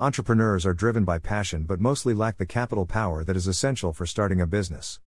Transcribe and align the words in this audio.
Entrepreneurs 0.00 0.64
are 0.64 0.74
driven 0.74 1.02
by 1.02 1.18
passion 1.18 1.64
but 1.64 1.80
mostly 1.80 2.14
lack 2.14 2.36
the 2.36 2.46
capital 2.46 2.86
power 2.86 3.24
that 3.24 3.36
is 3.36 3.48
essential 3.48 3.92
for 3.92 4.06
starting 4.06 4.40
a 4.40 4.46
business. 4.46 5.00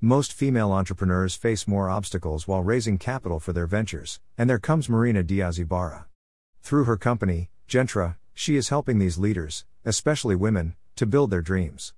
Most 0.00 0.32
female 0.32 0.70
entrepreneurs 0.70 1.34
face 1.34 1.66
more 1.66 1.90
obstacles 1.90 2.46
while 2.46 2.62
raising 2.62 2.96
capital 2.96 3.40
for 3.40 3.52
their 3.52 3.66
ventures, 3.66 4.20
and 4.38 4.48
there 4.48 4.60
comes 4.60 4.88
Marina 4.88 5.24
Diaz 5.24 5.58
Ibarra. 5.58 6.06
Through 6.62 6.84
her 6.84 6.96
company, 6.96 7.50
Gentera, 7.66 8.18
she 8.34 8.54
is 8.54 8.68
helping 8.68 9.00
these 9.00 9.18
leaders, 9.18 9.64
especially 9.84 10.36
women, 10.36 10.76
to 10.94 11.06
build 11.06 11.32
their 11.32 11.42
dreams. 11.42 11.92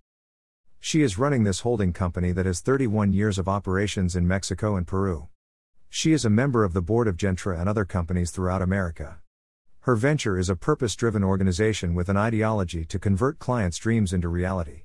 She 0.81 1.03
is 1.03 1.19
running 1.19 1.45
this 1.45 1.61
holding 1.61 1.93
company 1.93 2.33
that 2.33 2.47
has 2.47 2.61
31 2.61 3.13
years 3.13 3.39
of 3.39 3.47
operations 3.47 4.17
in 4.17 4.27
Mexico 4.27 4.75
and 4.75 4.87
Peru. 4.87 5.29
She 5.91 6.15
is 6.15 6.25
a 6.25 6.31
member 6.31 6.65
of 6.65 6.73
the 6.73 6.81
board 6.81 7.09
of 7.09 7.19
Gentera 7.19 7.61
and 7.61 7.69
other 7.69 7.85
companies 7.85 8.31
throughout 8.31 8.63
America. 8.63 9.19
Her 9.89 9.97
venture 9.97 10.39
is 10.39 10.51
a 10.51 10.55
purpose 10.55 10.95
driven 10.95 11.25
organization 11.25 11.95
with 11.95 12.11
an 12.11 12.17
ideology 12.19 12.85
to 12.85 12.99
convert 12.99 13.39
clients' 13.39 13.79
dreams 13.79 14.13
into 14.13 14.29
reality. 14.29 14.83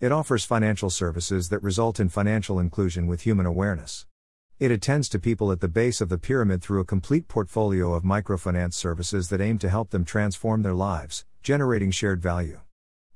It 0.00 0.12
offers 0.12 0.46
financial 0.46 0.88
services 0.88 1.50
that 1.50 1.62
result 1.62 2.00
in 2.00 2.08
financial 2.08 2.58
inclusion 2.58 3.06
with 3.06 3.20
human 3.20 3.44
awareness. 3.44 4.06
It 4.58 4.70
attends 4.70 5.10
to 5.10 5.18
people 5.18 5.52
at 5.52 5.60
the 5.60 5.68
base 5.68 6.00
of 6.00 6.08
the 6.08 6.16
pyramid 6.16 6.62
through 6.62 6.80
a 6.80 6.86
complete 6.86 7.28
portfolio 7.28 7.92
of 7.92 8.02
microfinance 8.02 8.72
services 8.72 9.28
that 9.28 9.42
aim 9.42 9.58
to 9.58 9.68
help 9.68 9.90
them 9.90 10.06
transform 10.06 10.62
their 10.62 10.72
lives, 10.72 11.26
generating 11.42 11.90
shared 11.90 12.22
value. 12.22 12.60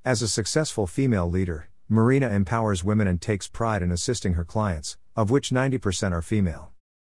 As 0.05 0.21
a 0.21 0.29
successful 0.29 0.87
female 0.87 1.31
leader, 1.31 1.71
Marina 1.89 2.29
empowers 2.29 2.85
women 2.85 3.09
and 3.09 3.19
takes 3.19 3.49
pride 3.49 3.81
in 3.81 3.91
assisting 3.91 4.35
her 4.35 4.45
clients, 4.45 4.99
of 5.17 5.31
which 5.31 5.49
90% 5.49 6.13
are 6.13 6.21
female. 6.21 6.74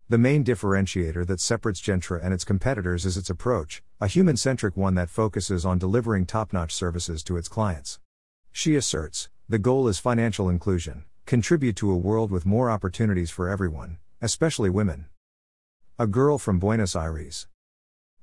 The 0.08 0.20
main 0.20 0.44
differentiator 0.44 1.26
that 1.26 1.40
separates 1.40 1.82
Gentera 1.82 2.24
and 2.24 2.32
its 2.32 2.44
competitors 2.44 3.08
is 3.08 3.18
its 3.18 3.32
approach, 3.32 3.82
a 4.00 4.06
human 4.06 4.38
centric 4.38 4.78
one 4.78 4.94
that 4.94 5.10
focuses 5.10 5.66
on 5.66 5.80
delivering 5.80 6.28
top 6.28 6.54
notch 6.54 6.76
services 6.76 7.24
to 7.24 7.38
its 7.38 7.48
clients. 7.48 8.00
She 8.52 8.76
asserts 8.76 9.30
the 9.50 9.58
goal 9.58 9.88
is 9.88 9.98
financial 9.98 10.48
inclusion, 10.48 11.06
contribute 11.26 11.76
to 11.78 11.90
a 11.90 11.98
world 11.98 12.30
with 12.30 12.46
more 12.46 12.70
opportunities 12.70 13.32
for 13.32 13.50
everyone, 13.50 13.98
especially 14.22 14.70
women. 14.70 15.08
A 15.98 16.06
girl 16.06 16.38
from 16.38 16.60
Buenos 16.60 16.96
Aires. 16.96 17.48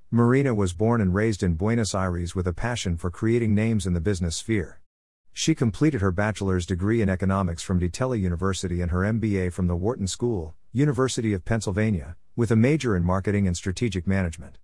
Marina 0.08 0.54
was 0.54 0.72
born 0.72 1.00
and 1.00 1.12
raised 1.12 1.42
in 1.42 1.54
Buenos 1.54 1.96
Aires 1.96 2.36
with 2.36 2.46
a 2.46 2.52
passion 2.52 2.96
for 2.96 3.10
creating 3.10 3.56
names 3.56 3.88
in 3.88 3.92
the 3.92 4.00
business 4.00 4.36
sphere. 4.36 4.81
She 5.32 5.54
completed 5.54 6.02
her 6.02 6.12
bachelor's 6.12 6.66
degree 6.66 7.00
in 7.00 7.08
economics 7.08 7.62
from 7.62 7.78
Di 7.78 8.16
University 8.16 8.82
and 8.82 8.90
her 8.90 9.00
MBA 9.00 9.52
from 9.52 9.66
the 9.66 9.76
Wharton 9.76 10.06
School, 10.06 10.54
University 10.72 11.32
of 11.32 11.44
Pennsylvania, 11.44 12.16
with 12.36 12.50
a 12.50 12.56
major 12.56 12.94
in 12.94 13.02
marketing 13.04 13.46
and 13.46 13.56
strategic 13.56 14.06
management. 14.06 14.58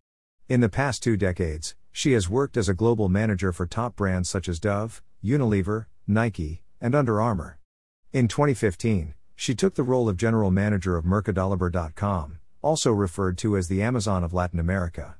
In 0.49 0.61
the 0.61 0.69
past 0.69 1.03
two 1.03 1.17
decades, 1.17 1.75
she 1.91 2.13
has 2.13 2.29
worked 2.29 2.57
as 2.57 2.69
a 2.69 2.75
global 2.75 3.09
manager 3.09 3.53
for 3.53 3.67
top 3.67 3.97
brands 3.97 4.29
such 4.29 4.49
as 4.49 4.61
Dove, 4.61 5.03
Unilever, 5.25 5.87
Nike, 6.07 6.63
and 6.81 6.95
Under 6.95 7.21
Armour. 7.21 7.59
In 8.13 8.29
2015, 8.29 9.15
she 9.35 9.55
took 9.55 9.75
the 9.75 9.83
role 9.83 10.09
of 10.09 10.17
general 10.17 10.51
manager 10.51 10.97
of 10.97 11.05
MercadoLibre.com, 11.05 12.39
also 12.63 12.93
referred 12.93 13.39
to 13.39 13.57
as 13.57 13.69
the 13.69 13.83
Amazon 13.83 14.23
of 14.23 14.35
Latin 14.35 14.61
America. 14.61 15.17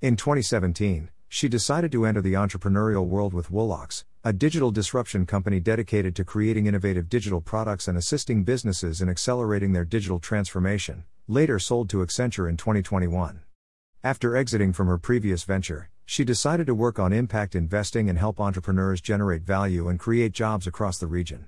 In 0.00 0.16
2017, 0.16 1.10
she 1.28 1.48
decided 1.48 1.92
to 1.92 2.06
enter 2.06 2.22
the 2.22 2.34
entrepreneurial 2.34 3.06
world 3.06 3.34
with 3.34 3.50
Wolox, 3.50 4.04
a 4.26 4.32
digital 4.32 4.72
disruption 4.72 5.24
company 5.24 5.60
dedicated 5.60 6.16
to 6.16 6.24
creating 6.24 6.66
innovative 6.66 7.08
digital 7.08 7.40
products 7.40 7.86
and 7.86 7.96
assisting 7.96 8.42
businesses 8.42 9.00
in 9.00 9.08
accelerating 9.08 9.72
their 9.72 9.84
digital 9.84 10.18
transformation, 10.18 11.04
later 11.28 11.60
sold 11.60 11.88
to 11.88 11.98
Accenture 11.98 12.48
in 12.48 12.56
2021. 12.56 13.42
After 14.02 14.36
exiting 14.36 14.72
from 14.72 14.88
her 14.88 14.98
previous 14.98 15.44
venture, 15.44 15.90
she 16.04 16.24
decided 16.24 16.66
to 16.66 16.74
work 16.74 16.98
on 16.98 17.12
impact 17.12 17.54
investing 17.54 18.10
and 18.10 18.18
help 18.18 18.40
entrepreneurs 18.40 19.00
generate 19.00 19.42
value 19.42 19.86
and 19.86 19.96
create 19.96 20.32
jobs 20.32 20.66
across 20.66 20.98
the 20.98 21.06
region. 21.06 21.46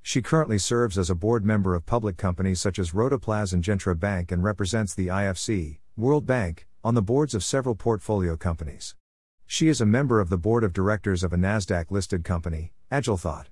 She 0.00 0.22
currently 0.22 0.56
serves 0.56 0.96
as 0.96 1.10
a 1.10 1.14
board 1.14 1.44
member 1.44 1.74
of 1.74 1.84
public 1.84 2.16
companies 2.16 2.58
such 2.58 2.78
as 2.78 2.92
Rotoplas 2.92 3.52
and 3.52 3.62
Gentera 3.62 4.00
Bank 4.00 4.32
and 4.32 4.42
represents 4.42 4.94
the 4.94 5.08
IFC, 5.08 5.76
World 5.94 6.24
Bank, 6.24 6.66
on 6.82 6.94
the 6.94 7.02
boards 7.02 7.34
of 7.34 7.44
several 7.44 7.74
portfolio 7.74 8.34
companies. 8.34 8.94
She 9.46 9.68
is 9.68 9.80
a 9.80 9.86
member 9.86 10.20
of 10.20 10.30
the 10.30 10.38
board 10.38 10.64
of 10.64 10.72
directors 10.72 11.22
of 11.22 11.32
a 11.32 11.36
NASDAQ 11.36 11.90
listed 11.90 12.24
company, 12.24 12.72
AgileThought. 12.90 13.46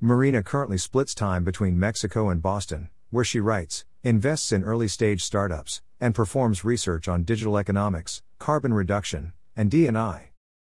Marina 0.00 0.42
currently 0.42 0.78
splits 0.78 1.14
time 1.14 1.44
between 1.44 1.78
Mexico 1.78 2.28
and 2.28 2.40
Boston, 2.40 2.88
where 3.10 3.24
she 3.24 3.40
writes, 3.40 3.84
invests 4.02 4.52
in 4.52 4.64
early 4.64 4.88
stage 4.88 5.22
startups, 5.22 5.82
and 6.00 6.14
performs 6.14 6.64
research 6.64 7.08
on 7.08 7.24
digital 7.24 7.58
economics, 7.58 8.22
carbon 8.38 8.72
reduction, 8.72 9.32
and 9.56 9.70
D&I. 9.70 10.30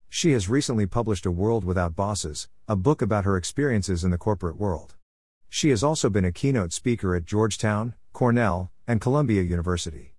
She 0.09 0.31
has 0.31 0.49
recently 0.49 0.85
published 0.85 1.25
A 1.25 1.31
World 1.31 1.63
Without 1.63 1.95
Bosses, 1.95 2.47
a 2.67 2.75
book 2.75 3.01
about 3.01 3.25
her 3.25 3.37
experiences 3.37 4.03
in 4.03 4.11
the 4.11 4.17
corporate 4.17 4.57
world. 4.57 4.95
She 5.49 5.69
has 5.69 5.83
also 5.83 6.09
been 6.09 6.25
a 6.25 6.31
keynote 6.31 6.73
speaker 6.73 7.15
at 7.15 7.25
Georgetown, 7.25 7.95
Cornell, 8.13 8.71
and 8.87 9.01
Columbia 9.01 9.41
University. 9.41 10.14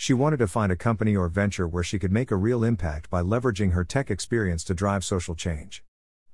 She 0.00 0.14
wanted 0.14 0.36
to 0.36 0.46
find 0.46 0.70
a 0.70 0.76
company 0.76 1.16
or 1.16 1.28
venture 1.28 1.66
where 1.66 1.82
she 1.82 1.98
could 1.98 2.12
make 2.12 2.30
a 2.30 2.36
real 2.36 2.62
impact 2.62 3.10
by 3.10 3.20
leveraging 3.20 3.72
her 3.72 3.82
tech 3.82 4.12
experience 4.12 4.62
to 4.64 4.72
drive 4.72 5.04
social 5.04 5.34
change. 5.34 5.82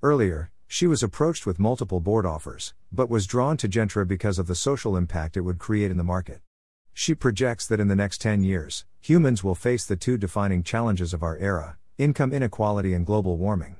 Earlier, 0.02 0.50
she 0.68 0.86
was 0.86 1.02
approached 1.02 1.46
with 1.46 1.58
multiple 1.58 1.98
board 1.98 2.26
offers, 2.26 2.74
but 2.92 3.08
was 3.08 3.26
drawn 3.26 3.56
to 3.56 3.66
Gentera 3.66 4.06
because 4.06 4.38
of 4.38 4.48
the 4.48 4.54
social 4.54 4.98
impact 4.98 5.34
it 5.34 5.40
would 5.40 5.58
create 5.58 5.90
in 5.90 5.96
the 5.96 6.04
market. 6.04 6.42
She 6.92 7.14
projects 7.14 7.66
that 7.68 7.80
in 7.80 7.88
the 7.88 7.96
next 7.96 8.20
10 8.20 8.44
years, 8.44 8.84
humans 9.00 9.42
will 9.42 9.54
face 9.54 9.86
the 9.86 9.96
two 9.96 10.18
defining 10.18 10.62
challenges 10.62 11.14
of 11.14 11.22
our 11.22 11.38
era 11.38 11.78
income 11.96 12.34
inequality 12.34 12.92
and 12.92 13.06
global 13.06 13.38
warming. 13.38 13.76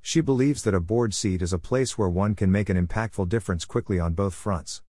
She 0.00 0.20
believes 0.20 0.64
that 0.64 0.74
a 0.74 0.80
board 0.80 1.14
seat 1.14 1.42
is 1.42 1.52
a 1.52 1.60
place 1.60 1.96
where 1.96 2.08
one 2.08 2.34
can 2.34 2.50
make 2.50 2.68
an 2.68 2.86
impactful 2.86 3.28
difference 3.28 3.64
quickly 3.66 4.00
on 4.00 4.14
both 4.14 4.34
fronts. 4.34 4.82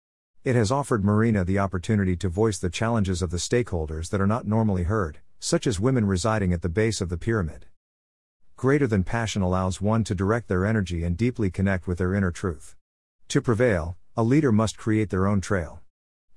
It 0.43 0.55
has 0.55 0.71
offered 0.71 1.05
Marina 1.05 1.45
the 1.45 1.59
opportunity 1.59 2.15
to 2.15 2.27
voice 2.27 2.57
the 2.57 2.71
challenges 2.71 3.21
of 3.21 3.29
the 3.29 3.37
stakeholders 3.37 4.09
that 4.09 4.19
are 4.19 4.25
not 4.25 4.47
normally 4.47 4.83
heard, 4.83 5.19
such 5.39 5.67
as 5.67 5.79
women 5.79 6.07
residing 6.07 6.51
at 6.51 6.63
the 6.63 6.69
base 6.69 6.99
of 6.99 7.09
the 7.09 7.17
pyramid. 7.17 7.67
Greater 8.55 8.87
than 8.87 9.03
passion 9.03 9.43
allows 9.43 9.81
one 9.81 10.03
to 10.03 10.15
direct 10.15 10.47
their 10.47 10.65
energy 10.65 11.03
and 11.03 11.15
deeply 11.15 11.51
connect 11.51 11.85
with 11.85 11.99
their 11.99 12.15
inner 12.15 12.31
truth. 12.31 12.75
To 13.27 13.39
prevail, 13.39 13.97
a 14.17 14.23
leader 14.23 14.51
must 14.51 14.79
create 14.79 15.11
their 15.11 15.27
own 15.27 15.41
trail. 15.41 15.81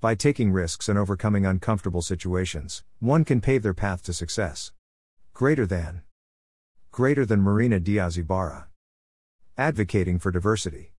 By 0.02 0.14
taking 0.14 0.52
risks 0.52 0.86
and 0.90 0.98
overcoming 0.98 1.46
uncomfortable 1.46 2.02
situations, 2.02 2.84
one 2.98 3.24
can 3.24 3.40
pave 3.40 3.62
their 3.62 3.72
path 3.72 4.02
to 4.02 4.12
success. 4.12 4.72
Greater 5.32 5.64
than. 5.64 6.02
Greater 6.90 7.24
than 7.24 7.40
Marina 7.40 7.80
Diaz 7.80 8.18
Ibarra. 8.18 8.68
Advocating 9.56 10.18
for 10.18 10.30
diversity. 10.30 10.92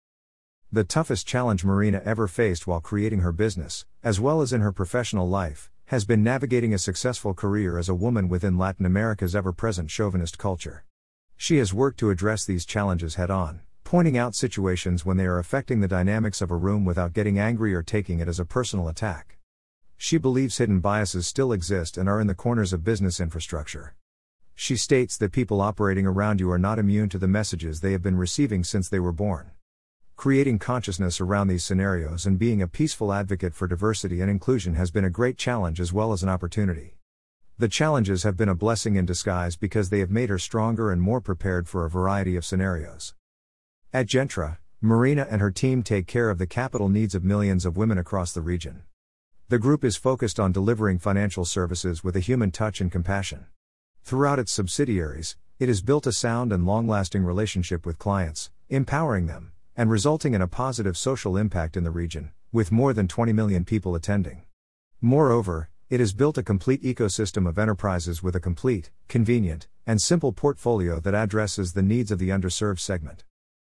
The 0.71 0.83
toughest 0.83 1.27
challenge 1.27 1.63
Marina 1.63 2.01
ever 2.03 2.27
faced 2.27 2.65
while 2.65 2.81
creating 2.81 3.19
her 3.19 3.31
business, 3.31 3.85
as 4.03 4.19
well 4.19 4.41
as 4.41 4.51
in 4.51 4.61
her 4.61 4.71
professional 4.71 5.29
life, 5.29 5.69
has 5.85 6.05
been 6.05 6.23
navigating 6.23 6.73
a 6.73 6.79
successful 6.79 7.35
career 7.35 7.77
as 7.77 7.87
a 7.87 7.95
woman 7.95 8.27
within 8.27 8.57
Latin 8.57 8.85
America's 8.85 9.35
ever 9.35 9.53
present 9.53 9.91
chauvinist 9.91 10.39
culture. 10.39 10.83
She 11.37 11.57
has 11.57 11.73
worked 11.73 11.99
to 11.99 12.09
address 12.09 12.43
these 12.43 12.65
challenges 12.65 13.15
head 13.15 13.29
on, 13.29 13.61
pointing 13.83 14.17
out 14.17 14.33
situations 14.33 15.05
when 15.05 15.17
they 15.17 15.27
are 15.27 15.37
affecting 15.37 15.79
the 15.79 15.87
dynamics 15.87 16.41
of 16.41 16.49
a 16.49 16.57
room 16.57 16.83
without 16.83 17.13
getting 17.13 17.37
angry 17.37 17.73
or 17.75 17.83
taking 17.83 18.19
it 18.19 18.27
as 18.27 18.39
a 18.39 18.45
personal 18.45 18.87
attack. 18.87 19.37
She 19.95 20.17
believes 20.17 20.57
hidden 20.57 20.79
biases 20.79 21.27
still 21.27 21.53
exist 21.53 21.95
and 21.95 22.09
are 22.09 22.19
in 22.19 22.27
the 22.27 22.33
corners 22.33 22.73
of 22.73 22.83
business 22.83 23.19
infrastructure. 23.19 23.95
She 24.55 24.75
states 24.75 25.15
that 25.17 25.31
people 25.31 25.61
operating 25.61 26.07
around 26.07 26.39
you 26.39 26.49
are 26.49 26.57
not 26.57 26.79
immune 26.79 27.09
to 27.09 27.19
the 27.19 27.27
messages 27.27 27.79
they 27.79 27.91
have 27.91 28.01
been 28.01 28.17
receiving 28.17 28.63
since 28.63 28.89
they 28.89 28.99
were 28.99 29.13
born. 29.13 29.51
Creating 30.15 30.57
consciousness 30.57 31.19
around 31.19 31.49
these 31.49 31.63
scenarios 31.63 32.25
and 32.25 32.39
being 32.39 32.61
a 32.61 32.67
peaceful 32.67 33.11
advocate 33.11 33.53
for 33.53 33.67
diversity 33.67 34.21
and 34.21 34.31
inclusion 34.31 34.73
has 34.73 34.89
been 34.89 35.03
a 35.03 35.09
great 35.09 35.37
challenge 35.37 35.79
as 35.79 35.91
well 35.91 36.13
as 36.13 36.23
an 36.23 36.29
opportunity. 36.29 36.95
The 37.57 37.67
challenges 37.67 38.23
have 38.23 38.37
been 38.37 38.49
a 38.49 38.55
blessing 38.55 38.95
in 38.95 39.05
disguise 39.05 39.55
because 39.55 39.89
they 39.89 39.99
have 39.99 40.09
made 40.09 40.29
her 40.29 40.39
stronger 40.39 40.89
and 40.89 41.01
more 41.01 41.19
prepared 41.19 41.67
for 41.67 41.85
a 41.85 41.89
variety 41.89 42.37
of 42.37 42.45
scenarios. 42.45 43.13
At 43.93 44.07
Gentera, 44.07 44.57
Marina 44.81 45.27
and 45.29 45.41
her 45.41 45.51
team 45.51 45.83
take 45.83 46.07
care 46.07 46.29
of 46.29 46.37
the 46.37 46.47
capital 46.47 46.89
needs 46.89 47.13
of 47.13 47.23
millions 47.23 47.65
of 47.65 47.77
women 47.77 47.97
across 47.97 48.31
the 48.31 48.41
region. 48.41 48.83
The 49.49 49.59
group 49.59 49.83
is 49.83 49.97
focused 49.97 50.39
on 50.39 50.53
delivering 50.53 50.97
financial 50.97 51.45
services 51.45 52.03
with 52.03 52.15
a 52.15 52.21
human 52.21 52.51
touch 52.51 52.81
and 52.81 52.91
compassion. 52.91 53.47
Throughout 54.01 54.39
its 54.39 54.53
subsidiaries, 54.53 55.35
it 55.59 55.67
has 55.67 55.81
built 55.81 56.07
a 56.07 56.13
sound 56.13 56.51
and 56.51 56.65
long 56.65 56.87
lasting 56.87 57.23
relationship 57.23 57.85
with 57.85 57.99
clients, 57.99 58.49
empowering 58.69 59.27
them 59.27 59.51
and 59.77 59.89
resulting 59.89 60.33
in 60.33 60.41
a 60.41 60.47
positive 60.47 60.97
social 60.97 61.37
impact 61.37 61.75
in 61.75 61.83
the 61.83 61.91
region, 61.91 62.31
with 62.51 62.71
more 62.71 62.93
than 62.93 63.07
20 63.07 63.33
million 63.33 63.65
people 63.65 63.95
attending. 63.95 64.43
Moreover, 65.01 65.69
it 65.89 65.99
has 65.99 66.13
built 66.13 66.37
a 66.37 66.43
complete 66.43 66.81
ecosystem 66.81 67.47
of 67.47 67.59
enterprises 67.59 68.23
with 68.23 68.35
a 68.35 68.39
complete, 68.39 68.89
convenient, 69.07 69.67
and 69.85 70.01
simple 70.01 70.31
portfolio 70.31 70.99
that 70.99 71.13
addresses 71.13 71.73
the 71.73 71.83
needs 71.83 72.11
of 72.11 72.17
the 72.17 72.29
underserved 72.29 72.79
segment. 72.79 73.23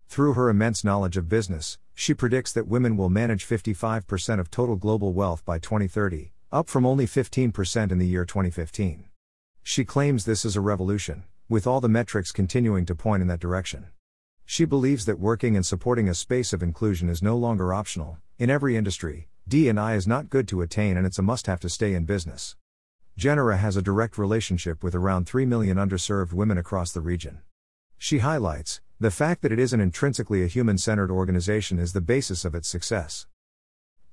Through 0.08 0.34
her 0.34 0.48
immense 0.48 0.84
knowledge 0.84 1.16
of 1.16 1.28
business, 1.28 1.78
she 1.94 2.14
predicts 2.14 2.52
that 2.52 2.68
women 2.68 2.96
will 2.96 3.10
manage 3.10 3.46
55% 3.46 4.38
of 4.40 4.50
total 4.50 4.76
global 4.76 5.12
wealth 5.12 5.44
by 5.44 5.58
2030, 5.58 6.32
up 6.52 6.68
from 6.68 6.86
only 6.86 7.06
15% 7.06 7.90
in 7.90 7.98
the 7.98 8.06
year 8.06 8.24
2015. 8.24 9.06
She 9.62 9.84
claims 9.84 10.24
this 10.24 10.44
is 10.44 10.56
a 10.56 10.60
revolution, 10.60 11.24
with 11.48 11.66
all 11.66 11.80
the 11.80 11.88
metrics 11.88 12.32
continuing 12.32 12.86
to 12.86 12.94
point 12.94 13.20
in 13.20 13.28
that 13.28 13.40
direction. 13.40 13.88
She 14.48 14.64
believes 14.64 15.06
that 15.06 15.18
working 15.18 15.56
and 15.56 15.66
supporting 15.66 16.08
a 16.08 16.14
space 16.14 16.52
of 16.52 16.62
inclusion 16.62 17.08
is 17.08 17.20
no 17.20 17.36
longer 17.36 17.74
optional. 17.74 18.18
In 18.38 18.48
every 18.48 18.76
industry, 18.76 19.28
D&I 19.48 19.94
is 19.96 20.06
not 20.06 20.30
good 20.30 20.46
to 20.48 20.62
attain 20.62 20.96
and 20.96 21.04
it's 21.04 21.18
a 21.18 21.22
must-have 21.22 21.58
to 21.60 21.68
stay 21.68 21.94
in 21.94 22.04
business. 22.04 22.54
Gentera 23.18 23.58
has 23.58 23.76
a 23.76 23.82
direct 23.82 24.16
relationship 24.16 24.84
with 24.84 24.94
around 24.94 25.26
3 25.26 25.46
million 25.46 25.78
underserved 25.78 26.32
women 26.32 26.58
across 26.58 26.92
the 26.92 27.00
region. 27.00 27.40
She 27.98 28.18
highlights 28.18 28.80
the 29.00 29.10
fact 29.10 29.42
that 29.42 29.50
it 29.50 29.58
is 29.58 29.72
an 29.72 29.80
intrinsically 29.80 30.44
a 30.44 30.46
human 30.46 30.78
centered 30.78 31.10
organization 31.10 31.80
is 31.80 31.92
the 31.92 32.00
basis 32.00 32.44
of 32.44 32.54
its 32.54 32.68
success. 32.68 33.26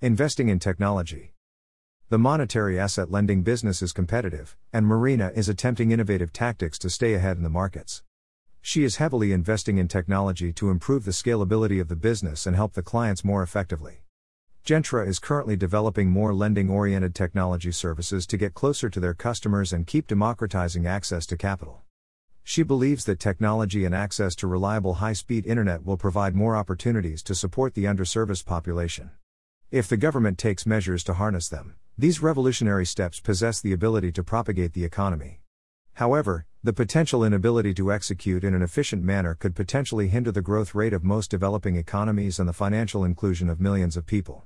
Investing 0.01 0.49
in 0.49 0.57
technology. 0.57 1.33
The 2.09 2.17
monetary 2.17 2.79
asset 2.79 3.11
lending 3.11 3.43
business 3.43 3.83
is 3.83 3.93
competitive, 3.93 4.57
and 4.73 4.87
Marina 4.87 5.31
is 5.35 5.47
attempting 5.47 5.91
innovative 5.91 6.33
tactics 6.33 6.79
to 6.79 6.89
stay 6.89 7.13
ahead 7.13 7.37
in 7.37 7.43
the 7.43 7.49
markets. 7.49 8.01
She 8.65 8.85
is 8.85 8.95
heavily 8.95 9.33
investing 9.33 9.77
in 9.77 9.89
technology 9.89 10.53
to 10.53 10.69
improve 10.69 11.03
the 11.03 11.11
scalability 11.11 11.81
of 11.81 11.89
the 11.89 11.97
business 11.97 12.47
and 12.47 12.55
help 12.55 12.71
the 12.73 12.81
clients 12.81 13.25
more 13.25 13.43
effectively. 13.43 14.03
Gentera 14.65 15.05
is 15.05 15.19
currently 15.19 15.57
developing 15.57 16.09
more 16.09 16.33
lending 16.33 16.69
oriented 16.69 17.13
technology 17.13 17.73
services 17.73 18.25
to 18.25 18.37
get 18.37 18.53
closer 18.53 18.89
to 18.89 19.01
their 19.01 19.13
customers 19.13 19.73
and 19.73 19.85
keep 19.85 20.07
democratizing 20.07 20.87
access 20.87 21.25
to 21.25 21.35
capital. 21.35 21.81
She 22.45 22.63
believes 22.63 23.03
that 23.03 23.19
technology 23.19 23.83
and 23.83 23.93
access 23.93 24.33
to 24.35 24.47
reliable 24.47 24.93
high 24.93 25.11
speed 25.11 25.45
internet 25.45 25.83
will 25.83 25.97
provide 25.97 26.33
more 26.33 26.55
opportunities 26.55 27.21
to 27.23 27.35
support 27.35 27.73
the 27.73 27.83
underserviced 27.83 28.45
population. 28.45 29.11
If 29.71 29.89
the 29.89 29.97
government 29.97 30.37
takes 30.37 30.65
measures 30.65 31.03
to 31.03 31.15
harness 31.15 31.49
them, 31.49 31.75
these 31.97 32.21
revolutionary 32.21 32.85
steps 32.85 33.19
possess 33.19 33.59
the 33.59 33.73
ability 33.73 34.13
to 34.13 34.23
propagate 34.23 34.71
the 34.71 34.85
economy. 34.85 35.42
However, 35.95 36.45
the 36.63 36.73
potential 36.73 37.23
inability 37.23 37.73
to 37.75 37.91
execute 37.91 38.43
in 38.43 38.55
an 38.55 38.61
efficient 38.61 39.03
manner 39.03 39.35
could 39.35 39.55
potentially 39.55 40.07
hinder 40.07 40.31
the 40.31 40.41
growth 40.41 40.73
rate 40.73 40.93
of 40.93 41.03
most 41.03 41.29
developing 41.29 41.75
economies 41.75 42.39
and 42.39 42.49
the 42.49 42.53
financial 42.53 43.03
inclusion 43.03 43.49
of 43.49 43.59
millions 43.59 43.95
of 43.95 44.05
people. 44.05 44.45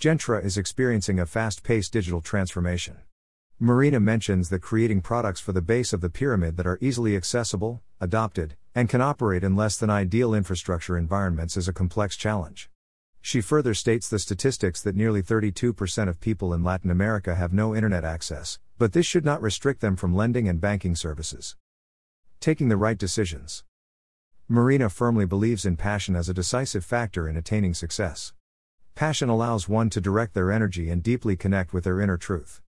Gentera 0.00 0.44
is 0.44 0.56
experiencing 0.56 1.20
a 1.20 1.26
fast 1.26 1.62
paced 1.62 1.92
digital 1.92 2.20
transformation. 2.20 2.98
Marina 3.60 3.98
mentions 4.00 4.48
that 4.48 4.62
creating 4.62 5.00
products 5.00 5.40
for 5.40 5.52
the 5.52 5.60
base 5.60 5.92
of 5.92 6.00
the 6.00 6.08
pyramid 6.08 6.56
that 6.56 6.66
are 6.66 6.78
easily 6.80 7.16
accessible, 7.16 7.82
adopted, 8.00 8.56
and 8.74 8.88
can 8.88 9.00
operate 9.00 9.42
in 9.42 9.56
less 9.56 9.76
than 9.76 9.90
ideal 9.90 10.32
infrastructure 10.32 10.96
environments 10.96 11.56
is 11.56 11.66
a 11.66 11.72
complex 11.72 12.16
challenge. 12.16 12.70
She 13.20 13.40
further 13.40 13.74
states 13.74 14.08
the 14.08 14.20
statistics 14.20 14.80
that 14.82 14.94
nearly 14.94 15.22
32% 15.22 16.08
of 16.08 16.20
people 16.20 16.54
in 16.54 16.62
Latin 16.62 16.90
America 16.90 17.34
have 17.34 17.52
no 17.52 17.74
internet 17.74 18.04
access, 18.04 18.60
but 18.78 18.92
this 18.92 19.04
should 19.04 19.24
not 19.24 19.42
restrict 19.42 19.80
them 19.80 19.96
from 19.96 20.14
lending 20.14 20.48
and 20.48 20.60
banking 20.60 20.94
services. 20.94 21.56
Taking 22.40 22.68
the 22.68 22.76
right 22.76 22.96
decisions. 22.96 23.64
Marina 24.48 24.88
firmly 24.88 25.26
believes 25.26 25.66
in 25.66 25.76
passion 25.76 26.16
as 26.16 26.28
a 26.28 26.34
decisive 26.34 26.84
factor 26.84 27.28
in 27.28 27.36
attaining 27.36 27.74
success. 27.74 28.32
Passion 28.94 29.28
allows 29.28 29.68
one 29.68 29.90
to 29.90 30.00
direct 30.00 30.32
their 30.32 30.50
energy 30.50 30.88
and 30.88 31.02
deeply 31.02 31.36
connect 31.36 31.72
with 31.72 31.84
their 31.84 32.00
inner 32.00 32.16
truth. 32.16 32.62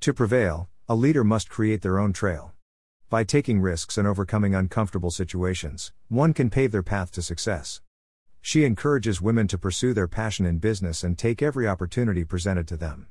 To 0.00 0.14
prevail, 0.14 0.68
a 0.88 0.94
leader 0.94 1.24
must 1.24 1.48
create 1.48 1.82
their 1.82 1.98
own 1.98 2.12
trail. 2.12 2.52
By 3.08 3.24
taking 3.24 3.60
risks 3.60 3.96
and 3.96 4.06
overcoming 4.06 4.54
uncomfortable 4.54 5.10
situations, 5.10 5.92
one 6.08 6.34
can 6.34 6.50
pave 6.50 6.72
their 6.72 6.82
path 6.82 7.10
to 7.12 7.22
success. 7.22 7.80
She 8.42 8.64
encourages 8.64 9.22
women 9.22 9.48
to 9.48 9.56
pursue 9.56 9.94
their 9.94 10.08
passion 10.08 10.44
in 10.44 10.58
business 10.58 11.02
and 11.02 11.16
take 11.16 11.40
every 11.40 11.66
opportunity 11.66 12.24
presented 12.24 12.68
to 12.68 12.76
them. 12.76 13.08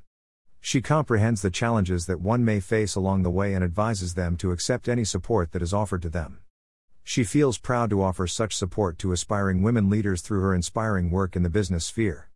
She 0.66 0.80
comprehends 0.80 1.42
the 1.42 1.50
challenges 1.50 2.06
that 2.06 2.22
one 2.22 2.42
may 2.42 2.58
face 2.58 2.94
along 2.94 3.22
the 3.22 3.30
way 3.30 3.52
and 3.52 3.62
advises 3.62 4.14
them 4.14 4.38
to 4.38 4.50
accept 4.50 4.88
any 4.88 5.04
support 5.04 5.52
that 5.52 5.60
is 5.60 5.74
offered 5.74 6.00
to 6.00 6.08
them. 6.08 6.38
She 7.02 7.22
feels 7.22 7.58
proud 7.58 7.90
to 7.90 8.02
offer 8.02 8.26
such 8.26 8.56
support 8.56 8.98
to 9.00 9.12
aspiring 9.12 9.60
women 9.60 9.90
leaders 9.90 10.22
through 10.22 10.40
her 10.40 10.54
inspiring 10.54 11.10
work 11.10 11.36
in 11.36 11.42
the 11.42 11.50
business 11.50 11.84
sphere. 11.84 12.30